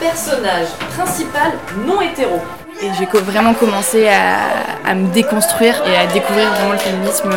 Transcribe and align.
Personnage 0.00 0.68
principal 0.96 1.52
non 1.86 2.00
hétéro. 2.00 2.40
Et 2.82 2.88
j'ai 2.98 3.06
vraiment 3.06 3.54
commencé 3.54 4.08
à, 4.08 4.94
me 4.94 5.12
déconstruire 5.12 5.82
et 5.86 5.96
à 5.96 6.06
découvrir 6.06 6.50
vraiment 6.52 6.72
le 6.72 6.78
féminisme 6.78 7.30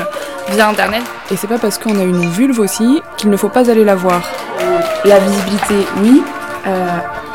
via 0.49 0.67
Internet. 0.67 1.01
Et 1.31 1.37
c'est 1.37 1.47
pas 1.47 1.57
parce 1.57 1.77
qu'on 1.77 1.97
a 1.97 2.03
une 2.03 2.29
vulve 2.29 2.59
aussi 2.59 3.01
qu'il 3.17 3.29
ne 3.29 3.37
faut 3.37 3.49
pas 3.49 3.69
aller 3.71 3.85
la 3.85 3.95
voir. 3.95 4.21
La 5.05 5.19
visibilité, 5.19 5.75
oui. 6.01 6.21
Euh, 6.67 6.87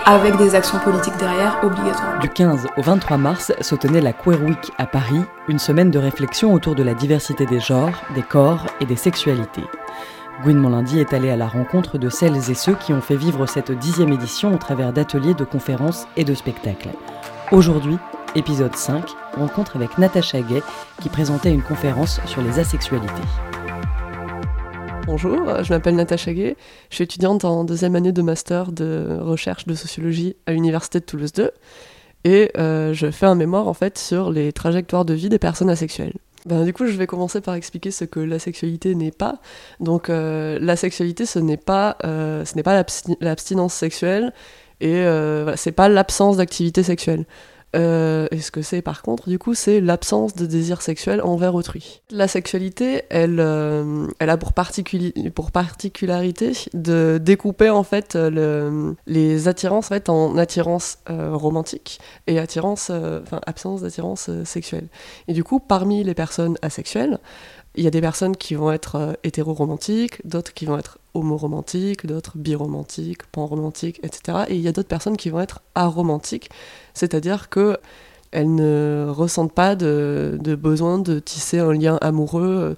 avec 0.06 0.36
des 0.36 0.54
actions 0.54 0.78
politiques 0.80 1.16
derrière 1.18 1.58
obligatoires. 1.62 2.18
Du 2.20 2.28
15 2.28 2.66
au 2.76 2.82
23 2.82 3.16
mars 3.16 3.52
se 3.58 3.74
tenait 3.74 4.02
la 4.02 4.12
Queer 4.12 4.42
Week 4.42 4.70
à 4.76 4.84
Paris, 4.84 5.22
une 5.48 5.58
semaine 5.58 5.90
de 5.90 5.98
réflexion 5.98 6.52
autour 6.52 6.74
de 6.74 6.82
la 6.82 6.92
diversité 6.92 7.46
des 7.46 7.60
genres, 7.60 8.02
des 8.14 8.22
corps 8.22 8.66
et 8.80 8.84
des 8.84 8.96
sexualités. 8.96 9.64
Gwyn 10.42 10.58
Monlundi 10.58 10.98
est 10.98 11.12
allée 11.12 11.30
à 11.30 11.36
la 11.36 11.46
rencontre 11.46 11.96
de 11.96 12.08
celles 12.08 12.50
et 12.50 12.54
ceux 12.54 12.74
qui 12.74 12.92
ont 12.92 13.00
fait 13.00 13.16
vivre 13.16 13.46
cette 13.46 13.70
dixième 13.70 14.12
édition 14.12 14.52
au 14.52 14.58
travers 14.58 14.92
d'ateliers, 14.92 15.34
de 15.34 15.44
conférences 15.44 16.06
et 16.16 16.24
de 16.24 16.34
spectacles. 16.34 16.90
Aujourd'hui, 17.52 17.96
épisode 18.34 18.74
5, 18.74 19.10
rencontre 19.36 19.76
avec 19.76 19.96
Natacha 19.96 20.40
Gay 20.42 20.62
qui 21.00 21.08
présentait 21.08 21.52
une 21.52 21.62
conférence 21.62 22.20
sur 22.26 22.42
les 22.42 22.58
asexualités. 22.58 23.12
Bonjour, 25.06 25.62
je 25.62 25.72
m'appelle 25.72 25.94
Natacha 25.94 26.32
Gay, 26.32 26.56
je 26.90 26.96
suis 26.96 27.04
étudiante 27.04 27.44
en 27.44 27.64
deuxième 27.64 27.94
année 27.94 28.12
de 28.12 28.22
master 28.22 28.72
de 28.72 29.18
recherche 29.20 29.66
de 29.66 29.74
sociologie 29.74 30.34
à 30.46 30.52
l'Université 30.52 30.98
de 30.98 31.04
Toulouse 31.04 31.32
2 31.32 31.52
et 32.24 32.50
euh, 32.58 32.92
je 32.92 33.10
fais 33.10 33.26
un 33.26 33.34
mémoire 33.36 33.68
en 33.68 33.74
fait 33.74 33.98
sur 33.98 34.30
les 34.30 34.52
trajectoires 34.52 35.04
de 35.04 35.14
vie 35.14 35.28
des 35.28 35.38
personnes 35.38 35.70
asexuelles. 35.70 36.14
Ben, 36.44 36.64
du 36.64 36.72
coup, 36.74 36.86
je 36.86 36.92
vais 36.92 37.06
commencer 37.06 37.40
par 37.40 37.54
expliquer 37.54 37.90
ce 37.90 38.04
que 38.04 38.20
la 38.20 38.38
sexualité 38.38 38.94
n'est 38.94 39.12
pas. 39.12 39.40
Donc, 39.80 40.10
euh, 40.10 40.58
la 40.60 40.76
sexualité, 40.76 41.24
ce 41.24 41.38
n'est 41.38 41.56
pas, 41.56 41.96
euh, 42.04 42.44
ce 42.44 42.54
n'est 42.56 42.62
pas 42.62 42.84
l'abstinence 43.20 43.74
sexuelle 43.74 44.32
et 44.80 45.04
c'est 45.56 45.72
pas 45.72 45.88
l'absence 45.88 46.36
d'activité 46.36 46.82
sexuelle. 46.82 47.24
Euh, 47.74 48.28
et 48.30 48.40
ce 48.40 48.50
que 48.50 48.62
c'est 48.62 48.82
par 48.82 49.02
contre, 49.02 49.28
du 49.28 49.38
coup, 49.38 49.54
c'est 49.54 49.80
l'absence 49.80 50.34
de 50.34 50.46
désir 50.46 50.82
sexuel 50.82 51.20
envers 51.22 51.54
autrui? 51.54 52.02
La 52.10 52.28
sexualité, 52.28 53.02
elle, 53.10 53.40
euh, 53.40 54.06
elle 54.18 54.30
a 54.30 54.36
pour, 54.36 54.52
pour 55.34 55.50
particularité 55.50 56.52
de 56.72 57.18
découper 57.22 57.70
en 57.70 57.82
fait 57.82 58.14
le, 58.14 58.94
les 59.06 59.48
attirances 59.48 59.86
en, 59.86 59.94
fait, 59.94 60.08
en 60.08 60.36
attirance 60.36 60.98
euh, 61.10 61.34
romantique 61.34 61.98
et 62.26 62.38
attirance, 62.38 62.90
enfin 62.90 63.40
absence 63.46 63.82
d'attirance 63.82 64.30
sexuelle. 64.44 64.88
Et 65.28 65.32
du 65.32 65.42
coup, 65.42 65.58
parmi 65.58 66.04
les 66.04 66.14
personnes 66.14 66.56
asexuelles, 66.62 67.18
il 67.74 67.82
y 67.82 67.86
a 67.88 67.90
des 67.90 68.00
personnes 68.00 68.36
qui 68.36 68.54
vont 68.54 68.70
être 68.70 69.18
hétéro-romantiques, 69.24 70.24
d'autres 70.26 70.54
qui 70.54 70.64
vont 70.64 70.78
être 70.78 70.98
homoromantiques, 71.14 72.06
d'autres 72.06 72.36
biromantiques, 72.36 73.24
panromantiques, 73.26 74.00
etc. 74.02 74.44
Et 74.48 74.56
il 74.56 74.60
y 74.60 74.68
a 74.68 74.72
d'autres 74.72 74.88
personnes 74.88 75.16
qui 75.16 75.30
vont 75.30 75.40
être 75.40 75.62
aromantiques, 75.74 76.50
c'est-à-dire 76.92 77.48
que 77.48 77.78
elles 78.32 78.52
ne 78.52 79.06
ressentent 79.08 79.52
pas 79.52 79.76
de, 79.76 80.38
besoin 80.60 80.98
de 80.98 81.20
tisser 81.20 81.60
un 81.60 81.72
lien 81.72 81.98
amoureux 82.00 82.76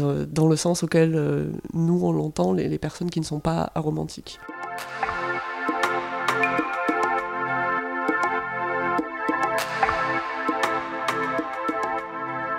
euh, 0.00 0.26
dans 0.26 0.48
le 0.48 0.56
sens 0.56 0.82
auquel 0.82 1.14
euh, 1.14 1.46
nous 1.72 2.00
on 2.02 2.12
l'entend, 2.12 2.52
les, 2.52 2.68
les 2.68 2.78
personnes 2.78 3.08
qui 3.08 3.20
ne 3.20 3.24
sont 3.24 3.38
pas 3.38 3.70
aromantiques. 3.76 4.40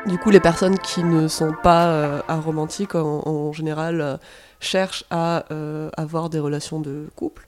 Du 0.10 0.18
coup, 0.18 0.32
les 0.32 0.40
personnes 0.40 0.80
qui 0.80 1.04
ne 1.04 1.28
sont 1.28 1.54
pas 1.54 1.90
euh, 1.90 2.22
aromantiques, 2.28 2.96
en, 2.96 3.54
général, 3.54 4.02
euh, 4.02 4.18
cherchent 4.60 5.06
à 5.12 5.46
euh, 5.52 5.92
avoir 5.98 6.32
des 6.32 6.40
relations 6.40 6.80
de 6.80 7.08
couple. 7.16 7.48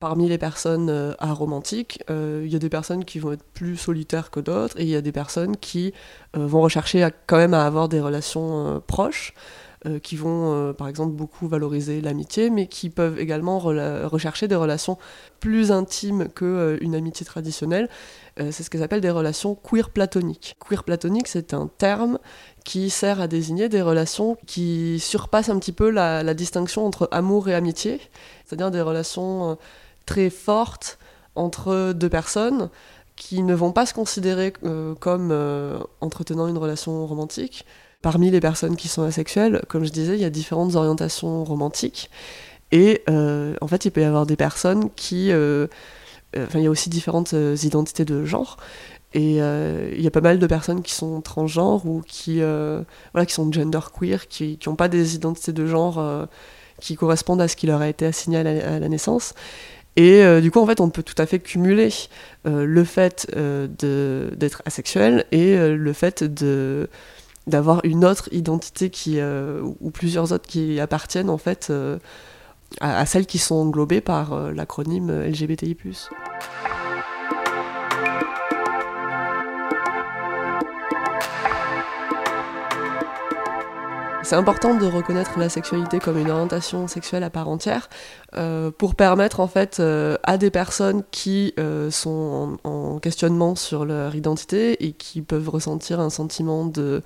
Parmi 0.00 0.28
les 0.28 0.38
personnes 0.38 1.14
aromantiques, 1.20 2.02
il 2.08 2.46
y 2.46 2.54
a 2.54 2.58
des 2.60 2.68
personnes 2.68 3.04
qui 3.04 3.18
vont 3.18 3.32
être 3.32 3.42
plus 3.42 3.76
solitaires 3.76 4.30
que 4.30 4.38
d'autres, 4.38 4.78
et 4.78 4.82
il 4.82 4.88
y 4.88 4.94
a 4.94 5.00
des 5.00 5.10
personnes 5.10 5.56
qui 5.56 5.92
vont 6.34 6.60
rechercher 6.60 7.08
quand 7.26 7.36
même 7.36 7.54
à 7.54 7.66
avoir 7.66 7.88
des 7.88 8.00
relations 8.00 8.80
proches. 8.86 9.34
Euh, 9.86 10.00
qui 10.00 10.16
vont 10.16 10.52
euh, 10.52 10.72
par 10.72 10.88
exemple 10.88 11.12
beaucoup 11.12 11.46
valoriser 11.46 12.00
l'amitié, 12.00 12.50
mais 12.50 12.66
qui 12.66 12.90
peuvent 12.90 13.16
également 13.20 13.60
rechercher 13.60 14.48
des 14.48 14.56
relations 14.56 14.98
plus 15.38 15.70
intimes 15.70 16.28
qu'une 16.30 16.48
euh, 16.48 16.98
amitié 16.98 17.24
traditionnelle. 17.24 17.88
c'est 18.38 18.64
ce 18.64 18.70
qu'elles 18.70 18.82
appellent 18.82 19.00
des 19.00 19.10
relations 19.10 19.54
queer 19.54 19.90
platoniques. 19.90 20.56
Queer 20.58 20.82
platonique, 20.82 21.28
c'est 21.28 21.54
un 21.54 21.68
terme 21.78 22.18
qui 22.64 22.90
sert 22.90 23.20
à 23.20 23.28
désigner 23.28 23.68
des 23.68 23.80
relations 23.80 24.36
qui 24.48 24.98
surpassent 24.98 25.48
un 25.48 25.60
petit 25.60 25.70
peu 25.72 25.90
la 25.90 26.34
distinction 26.34 26.84
entre 26.84 27.08
amour 27.12 27.48
et 27.48 27.54
amitié, 27.54 28.00
c'est-à-dire 28.46 28.72
des 28.72 28.82
relations 28.82 29.58
très 30.06 30.28
fortes 30.28 30.98
entre 31.36 31.92
deux 31.92 32.08
personnes 32.08 32.68
qui 33.14 33.44
ne 33.44 33.54
vont 33.54 33.72
pas 33.72 33.86
se 33.86 33.94
considérer 33.94 34.52
comme 34.98 35.32
entretenant 36.00 36.48
une 36.48 36.58
relation 36.58 37.06
romantique, 37.06 37.64
Parmi 38.00 38.30
les 38.30 38.40
personnes 38.40 38.76
qui 38.76 38.86
sont 38.86 39.02
asexuelles, 39.02 39.62
comme 39.68 39.84
je 39.84 39.90
disais, 39.90 40.14
il 40.14 40.20
y 40.20 40.24
a 40.24 40.30
différentes 40.30 40.76
orientations 40.76 41.42
romantiques. 41.42 42.10
Et 42.70 43.02
euh, 43.08 43.56
en 43.60 43.66
fait, 43.66 43.84
il 43.86 43.90
peut 43.90 44.02
y 44.02 44.04
avoir 44.04 44.26
des 44.26 44.36
personnes 44.36 44.90
qui... 44.94 45.32
Euh, 45.32 45.66
euh, 46.36 46.46
enfin, 46.46 46.60
il 46.60 46.64
y 46.64 46.66
a 46.66 46.70
aussi 46.70 46.90
différentes 46.90 47.32
identités 47.32 48.04
de 48.04 48.24
genre. 48.24 48.56
Et 49.14 49.38
il 49.38 50.00
y 50.00 50.06
a 50.06 50.10
pas 50.10 50.20
mal 50.20 50.38
de 50.38 50.46
personnes 50.46 50.82
qui 50.82 50.92
sont 50.92 51.22
transgenres 51.22 51.86
ou 51.86 52.02
qui, 52.06 52.40
voilà, 52.40 53.26
qui 53.26 53.32
sont 53.32 53.50
genderqueer, 53.50 54.28
qui 54.28 54.58
n'ont 54.66 54.76
pas 54.76 54.88
des 54.88 55.14
identités 55.14 55.52
de 55.52 55.66
genre 55.66 56.28
qui 56.80 56.94
correspondent 56.94 57.40
à 57.40 57.48
ce 57.48 57.56
qui 57.56 57.66
leur 57.66 57.80
a 57.80 57.88
été 57.88 58.04
assigné 58.04 58.36
à 58.36 58.42
la, 58.78 58.88
naissance. 58.88 59.34
Et 59.96 60.22
du 60.42 60.50
coup, 60.50 60.60
en 60.60 60.66
fait, 60.66 60.80
on 60.80 60.90
peut 60.90 61.02
tout 61.02 61.14
à 61.16 61.24
fait 61.24 61.38
cumuler 61.38 61.88
le 62.44 62.84
fait 62.84 63.34
d'être 63.34 64.62
asexuel 64.66 65.24
et 65.32 65.56
le 65.56 65.92
fait 65.94 66.22
de 66.22 66.90
d'avoir 67.48 67.80
une 67.84 68.04
autre 68.04 68.28
identité 68.32 68.90
qui, 68.90 69.18
euh, 69.18 69.62
ou 69.80 69.90
plusieurs 69.90 70.32
autres 70.32 70.46
qui 70.46 70.78
appartiennent 70.78 71.30
en 71.30 71.38
fait 71.38 71.68
euh, 71.70 71.98
à, 72.80 73.06
celles 73.06 73.26
qui 73.26 73.38
sont 73.38 73.56
englobées 73.56 74.00
par 74.00 74.32
euh, 74.32 74.52
l'acronyme 74.52 75.10
LGBTI. 75.10 75.76
C'est 84.28 84.36
important 84.36 84.74
de 84.74 84.84
reconnaître 84.84 85.38
la 85.38 85.48
sexualité 85.48 86.00
comme 86.00 86.18
une 86.18 86.30
orientation 86.30 86.86
sexuelle 86.86 87.24
à 87.24 87.30
part 87.30 87.48
entière 87.48 87.88
pour 88.76 88.94
permettre 88.94 89.40
en 89.40 89.48
fait 89.48 89.80
à 89.80 90.36
des 90.36 90.50
personnes 90.50 91.02
qui 91.10 91.54
sont 91.90 92.58
en, 92.62 92.98
questionnement 92.98 93.54
sur 93.54 93.86
leur 93.86 94.14
identité 94.14 94.84
et 94.84 94.92
qui 94.92 95.22
peuvent 95.22 95.48
ressentir 95.48 95.98
un 95.98 96.10
sentiment 96.10 96.66
de 96.66 97.00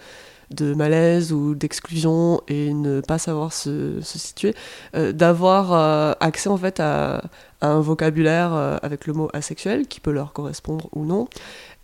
de 0.55 0.75
malaise 0.75 1.33
ou 1.33 1.55
d'exclusion 1.55 2.41
et 2.49 2.73
ne 2.73 3.01
pas 3.01 3.19
savoir 3.19 3.53
se, 3.53 4.01
situer, 4.03 4.55
euh, 4.95 5.13
d'avoir 5.13 5.73
euh, 5.73 6.13
accès 6.21 6.49
en 6.49 6.57
fait 6.57 6.81
à, 6.81 7.23
un 7.61 7.81
vocabulaire 7.81 8.53
euh, 8.55 8.77
avec 8.83 9.07
le 9.07 9.13
mot 9.13 9.29
asexuel 9.33 9.87
qui 9.87 10.01
peut 10.01 10.11
leur 10.11 10.33
correspondre 10.33 10.89
ou 10.93 11.05
non, 11.05 11.29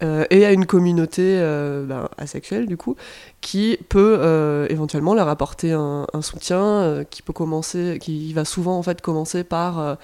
et 0.01 0.47
à 0.47 0.53
une 0.53 0.65
communauté 0.65 1.41
ben, 1.41 2.09
asexuelle 2.19 2.67
du 2.67 2.77
coup 2.77 2.95
qui 3.41 3.77
peut 3.89 4.69
éventuellement 4.71 5.13
leur 5.13 5.27
apporter 5.27 5.73
un, 5.73 6.07
un 6.13 6.23
soutien 6.23 7.05
qui 7.11 7.21
peut 7.21 7.33
commencer, 7.33 7.99
qui 8.01 8.33
va 8.33 8.45
souvent 8.45 8.79
en 8.79 8.85
fait 8.85 9.01
commencer 9.01 9.43
par 9.43 9.99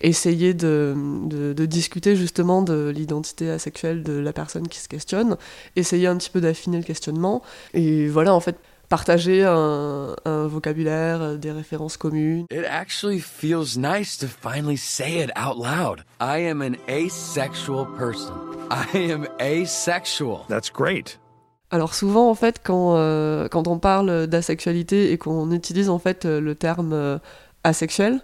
essayer 0.00 0.54
de, 0.54 0.94
de, 1.26 1.66
discuter 1.66 2.16
justement 2.16 2.62
de 2.62 2.88
l'identité 2.88 3.50
asexuelle 3.50 4.02
de 4.02 4.14
la 4.14 4.32
personne 4.32 4.68
qui 4.68 4.78
se 4.78 4.88
questionne, 4.88 5.36
essayer 5.76 6.06
un 6.06 6.16
petit 6.16 6.30
peu 6.30 6.40
d'affiner 6.40 6.78
le 6.78 6.84
questionnement, 6.84 7.42
et 7.74 8.08
voilà, 8.08 8.34
en 8.34 8.40
fait, 8.40 8.56
partager 8.88 9.44
un, 9.44 10.16
un, 10.24 10.46
vocabulaire, 10.46 11.38
des 11.38 11.52
références 11.52 11.96
communes. 11.96 12.46
It 12.50 12.64
actually 12.64 13.20
feels 13.20 13.76
nice 13.76 14.18
to 14.18 14.26
finally 14.26 14.76
say 14.76 15.22
it 15.22 15.30
out 15.36 15.56
loud. 15.56 16.04
I 16.20 16.48
am 16.48 16.60
an 16.60 16.76
asexual 16.88 17.86
person. 17.96 18.34
I 18.70 19.12
am 19.12 19.28
asexual. 19.38 20.44
That's 20.48 20.70
great. 20.70 21.18
Alors 21.72 21.94
souvent 21.94 22.28
en 22.28 22.34
fait 22.34 22.60
quand, 22.64 22.96
euh, 22.96 23.46
quand 23.48 23.68
on 23.68 23.78
parle 23.78 24.26
d'asexualité 24.26 25.12
et 25.12 25.18
qu'on 25.18 25.52
utilise 25.52 25.88
en 25.88 26.00
fait 26.00 26.24
le 26.24 26.54
terme 26.56 26.92
euh, 26.92 27.18
asexuel, 27.62 28.20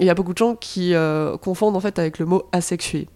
il 0.00 0.06
y 0.06 0.10
a 0.10 0.14
beaucoup 0.14 0.32
de 0.32 0.38
gens 0.38 0.54
qui 0.54 0.94
euh, 0.94 1.36
confondent 1.36 1.76
en 1.76 1.80
fait 1.80 1.98
avec 1.98 2.18
le 2.18 2.26
mot 2.26 2.44
asexué. 2.52 3.08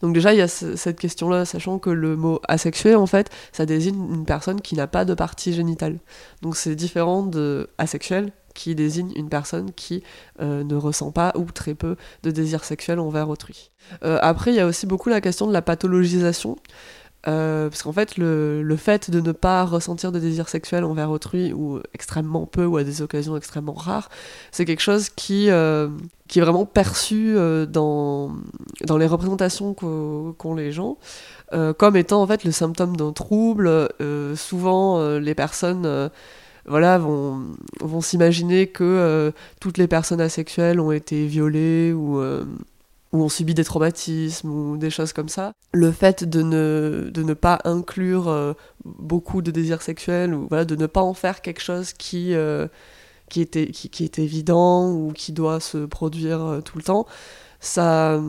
Donc 0.00 0.14
déjà 0.14 0.32
il 0.32 0.38
y 0.38 0.42
a 0.42 0.48
cette 0.48 0.98
question-là, 0.98 1.44
sachant 1.44 1.78
que 1.78 1.90
le 1.90 2.16
mot 2.16 2.40
asexué 2.48 2.94
en 2.94 3.06
fait, 3.06 3.30
ça 3.52 3.66
désigne 3.66 4.14
une 4.14 4.24
personne 4.24 4.60
qui 4.60 4.74
n'a 4.74 4.86
pas 4.86 5.04
de 5.04 5.14
partie 5.14 5.52
génitale. 5.52 5.98
Donc 6.42 6.56
c'est 6.56 6.74
différent 6.74 7.22
de 7.22 7.70
asexuel 7.78 8.32
qui 8.54 8.74
désigne 8.74 9.12
une 9.16 9.28
personne 9.28 9.72
qui 9.72 10.02
euh, 10.40 10.62
ne 10.64 10.74
ressent 10.74 11.10
pas 11.10 11.32
ou 11.36 11.44
très 11.44 11.74
peu 11.74 11.96
de 12.22 12.30
désir 12.30 12.64
sexuel 12.64 12.98
envers 12.98 13.28
autrui. 13.28 13.70
Euh, 14.04 14.18
après 14.20 14.52
il 14.52 14.56
y 14.56 14.60
a 14.60 14.66
aussi 14.66 14.86
beaucoup 14.86 15.08
la 15.08 15.20
question 15.20 15.46
de 15.46 15.52
la 15.52 15.62
pathologisation. 15.62 16.56
Euh, 17.28 17.68
parce 17.68 17.82
qu'en 17.82 17.92
fait, 17.92 18.16
le, 18.16 18.76
fait 18.76 19.10
de 19.10 19.20
ne 19.20 19.32
pas 19.32 19.64
ressentir 19.64 20.10
de 20.10 20.18
désir 20.18 20.48
sexuel 20.48 20.84
envers 20.84 21.10
autrui, 21.10 21.52
ou 21.52 21.80
extrêmement 21.94 22.46
peu, 22.46 22.64
ou 22.64 22.76
à 22.76 22.84
des 22.84 23.02
occasions 23.02 23.36
extrêmement 23.36 23.74
rares, 23.74 24.10
c'est 24.50 24.64
quelque 24.64 24.82
chose 24.82 25.08
qui, 25.08 25.50
euh, 25.50 25.88
est 26.34 26.40
vraiment 26.40 26.64
perçu 26.64 27.34
euh, 27.36 27.66
dans, 27.66 28.32
dans 28.86 28.96
les 28.96 29.06
représentations 29.06 29.74
qu'ont 29.74 30.54
les 30.54 30.72
gens, 30.72 30.96
comme 31.76 31.96
étant 31.96 32.22
en 32.22 32.26
fait 32.26 32.44
le 32.44 32.50
symptôme 32.50 32.96
d'un 32.96 33.12
trouble. 33.12 33.88
souvent, 34.36 35.18
les 35.18 35.34
personnes 35.34 36.10
voilà, 36.64 36.96
vont, 36.96 37.42
vont 37.80 38.00
s'imaginer 38.00 38.68
que 38.68 39.30
toutes 39.60 39.76
les 39.76 39.86
personnes 39.86 40.22
asexuelles 40.22 40.80
ont 40.80 40.92
été 40.92 41.26
violées 41.26 41.92
ou 41.92 42.22
où 43.12 43.22
on 43.22 43.28
subit 43.28 43.54
des 43.54 43.64
traumatismes 43.64 44.50
ou 44.50 44.76
des 44.76 44.90
choses 44.90 45.12
comme 45.12 45.28
ça. 45.28 45.52
Le 45.72 45.92
fait 45.92 46.24
de 46.24 46.42
ne, 46.42 47.10
de 47.12 47.22
ne 47.22 47.34
pas 47.34 47.58
inclure 47.64 48.28
euh, 48.28 48.54
beaucoup 48.84 49.42
de 49.42 49.50
désirs 49.50 49.82
sexuels 49.82 50.34
ou 50.34 50.46
voilà, 50.48 50.64
de 50.64 50.76
ne 50.76 50.86
pas 50.86 51.02
en 51.02 51.14
faire 51.14 51.42
quelque 51.42 51.60
chose 51.60 51.92
qui, 51.92 52.34
euh, 52.34 52.68
qui, 53.28 53.42
est, 53.42 53.70
qui, 53.70 54.04
est 54.04 54.18
évident 54.18 54.90
ou 54.90 55.12
qui 55.12 55.32
doit 55.32 55.60
se 55.60 55.84
produire 55.84 56.40
euh, 56.42 56.60
tout 56.62 56.78
le 56.78 56.84
temps, 56.84 57.06
ça, 57.60 58.20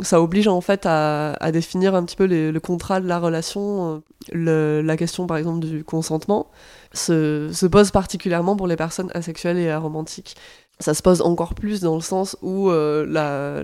ça 0.00 0.22
oblige 0.22 0.48
en 0.48 0.62
fait 0.62 0.86
à, 0.86 1.32
à 1.34 1.52
définir 1.52 1.94
un 1.94 2.04
petit 2.04 2.16
peu 2.16 2.26
le 2.26 2.58
contrat 2.58 3.00
de 3.00 3.06
la 3.06 3.18
relation. 3.18 4.02
Le, 4.32 4.80
la 4.80 4.96
question 4.96 5.26
par 5.26 5.36
exemple 5.36 5.66
du 5.66 5.84
consentement 5.84 6.50
se, 6.94 7.50
se 7.52 7.66
pose 7.66 7.90
particulièrement 7.90 8.56
pour 8.56 8.66
les 8.66 8.76
personnes 8.76 9.10
asexuelles 9.12 9.58
et 9.58 9.68
aromantiques 9.68 10.36
ça 10.80 10.94
se 10.94 11.02
pose 11.02 11.22
encore 11.22 11.54
plus 11.54 11.80
dans 11.80 11.96
le 11.96 12.00
sens 12.00 12.36
où 12.40 12.70
euh, 12.70 13.04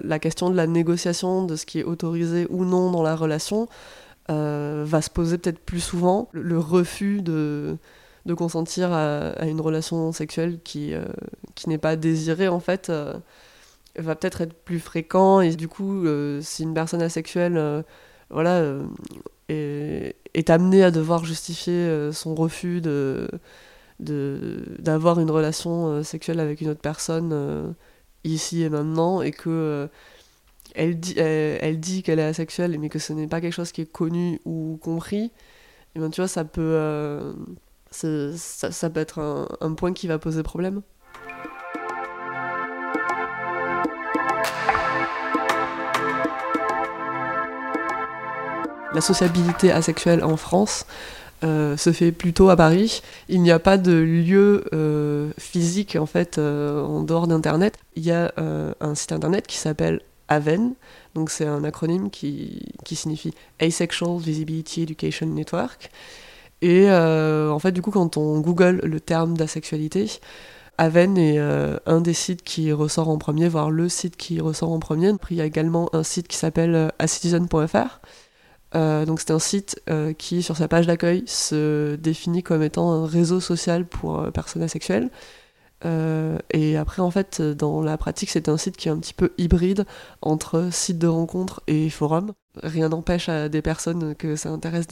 la, 0.04 0.18
question 0.18 0.50
de 0.50 0.56
la 0.56 0.66
négociation 0.66 1.44
de 1.44 1.56
ce 1.56 1.64
qui 1.64 1.78
est 1.80 1.84
autorisé 1.84 2.46
ou 2.50 2.64
non 2.64 2.90
dans 2.90 3.02
la 3.02 3.14
relation 3.14 3.68
euh, 4.30 4.84
va 4.86 5.00
se 5.00 5.10
poser 5.10 5.38
peut-être 5.38 5.60
plus 5.60 5.80
souvent. 5.80 6.28
Le, 6.32 6.58
refus 6.58 7.22
de, 7.22 7.76
consentir 8.36 8.92
à, 8.92 9.46
une 9.46 9.60
relation 9.60 10.10
sexuelle 10.12 10.58
qui, 10.64 10.92
euh, 10.92 11.04
qui 11.54 11.68
n'est 11.68 11.78
pas 11.78 11.94
désirée, 11.94 12.48
en 12.48 12.60
fait, 12.60 12.90
va 13.96 14.16
peut-être 14.16 14.40
être 14.40 14.54
plus 14.54 14.80
fréquent. 14.80 15.40
Et 15.40 15.54
du 15.54 15.68
coup, 15.68 16.04
si 16.40 16.64
une 16.64 16.74
personne 16.74 17.02
asexuelle 17.02 17.84
voilà, 18.28 18.74
est, 19.48 20.50
amenée 20.50 20.82
à 20.82 20.90
devoir 20.90 21.24
justifier 21.24 22.10
son 22.10 22.34
refus 22.34 22.80
de 22.80 23.28
d'avoir 24.00 25.20
une 25.20 25.30
relation 25.30 25.86
euh, 25.86 26.02
sexuelle 26.02 26.40
avec 26.40 26.60
une 26.60 26.68
autre 26.68 26.80
personne 26.80 27.30
euh, 27.32 27.70
ici 28.24 28.62
et 28.62 28.68
maintenant 28.68 29.22
et 29.22 29.30
que 29.30 29.48
euh, 29.48 29.86
elle 30.74 30.98
dit, 30.98 31.14
elle, 31.16 31.78
dit 31.78 32.02
qu'elle 32.02 32.18
est 32.18 32.24
asexuelle 32.24 32.78
mais 32.80 32.88
que 32.88 32.98
ce 32.98 33.12
n'est 33.12 33.28
pas 33.28 33.40
quelque 33.40 33.52
chose 33.52 33.70
qui 33.70 33.82
est 33.82 33.90
connu 33.90 34.40
ou 34.44 34.78
compris, 34.82 35.26
et 35.26 35.30
eh 35.96 35.98
bien 36.00 36.10
tu 36.10 36.20
vois, 36.20 36.28
ça 36.28 36.44
peut, 36.44 37.34
ça, 37.92 38.72
ça, 38.72 38.90
peut 38.90 38.98
être 38.98 39.20
un, 39.20 39.46
un, 39.60 39.74
point 39.74 39.92
qui 39.92 40.08
va 40.08 40.18
poser 40.18 40.42
problème. 40.42 40.82
La 48.92 49.00
sociabilité 49.00 49.70
asexuelle 49.70 50.24
en 50.24 50.36
France, 50.36 50.86
euh, 51.44 51.76
se 51.76 51.92
fait 51.92 52.10
plutôt 52.10 52.48
à 52.48 52.56
Paris. 52.56 53.02
Il 53.28 53.42
n'y 53.42 53.50
a 53.50 53.58
pas 53.58 53.76
de 53.76 53.92
lieu 53.92 54.64
euh, 54.72 55.30
physique 55.38 55.96
en 55.96 56.06
fait 56.06 56.38
euh, 56.38 56.82
en 56.82 57.02
dehors 57.02 57.26
d'Internet. 57.26 57.76
Il 57.96 58.04
y 58.04 58.12
a 58.12 58.32
un 58.80 58.94
site 58.94 59.12
internet 59.12 59.46
qui 59.46 59.58
s'appelle 59.58 60.00
AVEN, 60.28 60.74
donc 61.14 61.30
c'est 61.30 61.46
un 61.46 61.64
acronyme 61.64 62.10
qui, 62.10 62.72
qui, 62.84 62.96
signifie 62.96 63.34
Asexual 63.60 64.18
Visibility 64.18 64.82
Education 64.82 65.26
Network. 65.26 65.90
Et 66.62 66.90
en 66.90 67.58
fait, 67.58 67.72
du 67.72 67.82
coup, 67.82 67.90
quand 67.90 68.16
on 68.16 68.40
google 68.40 68.80
le 68.82 69.00
terme 69.00 69.36
d'asexualité, 69.36 70.10
Aven 70.78 71.16
est 71.18 71.38
un 71.38 72.00
des 72.00 72.14
sites 72.14 72.42
qui 72.42 72.72
ressort 72.72 73.08
en 73.08 73.18
premier, 73.18 73.48
voire 73.48 73.70
le 73.70 73.88
site 73.88 74.16
qui 74.16 74.40
ressort 74.40 74.72
en 74.72 74.80
premier. 74.80 75.12
il 75.30 75.36
y 75.36 75.40
a 75.40 75.44
également 75.44 75.88
un 75.94 76.02
site 76.02 76.26
qui 76.26 76.36
s'appelle 76.36 76.90
acitizen.fr 76.98 78.00
euh, 78.74 79.04
donc 79.06 79.20
c'est 79.20 79.30
un 79.30 79.38
site 79.38 79.80
euh, 79.88 80.12
qui, 80.12 80.42
sur 80.42 80.56
sa 80.56 80.68
page 80.68 80.86
d'accueil, 80.86 81.24
se 81.26 81.94
définit 81.96 82.42
comme 82.42 82.62
étant 82.62 82.90
un 82.92 83.06
réseau 83.06 83.40
social 83.40 83.86
pour 83.86 84.20
euh, 84.20 84.30
personnes 84.30 84.62
asexuelles. 84.62 85.10
et 86.52 86.76
après, 86.78 87.02
en 87.02 87.10
fait, 87.10 87.42
dans 87.42 87.82
la 87.82 87.98
pratique, 87.98 88.30
c'est 88.30 88.48
un 88.48 88.56
site 88.56 88.76
qui 88.76 88.88
est 88.88 88.90
un 88.90 88.98
petit 88.98 89.12
peu 89.12 89.32
hybride 89.36 89.84
entre 90.22 90.68
site 90.72 90.98
de 90.98 91.06
rencontre 91.06 91.62
et 91.66 91.90
forum. 91.90 92.32
Rien 92.62 92.88
n'empêche 92.88 93.28
à 93.28 93.50
des 93.50 93.60
personnes 93.60 94.14
que 94.14 94.34
ça 94.34 94.48
intéresse 94.48 94.86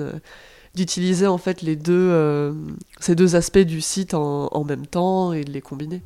d'utiliser 0.74 1.26
en 1.26 1.38
fait 1.38 1.62
les 1.62 1.76
deux, 1.76 2.54
ces 3.00 3.14
deux 3.14 3.36
aspects 3.36 3.58
du 3.58 3.80
site 3.80 4.12
en, 4.12 4.48
en 4.48 4.64
même 4.64 4.86
temps 4.86 5.32
et 5.32 5.44
de 5.44 5.50
les 5.50 5.62
combiner. 5.62 6.02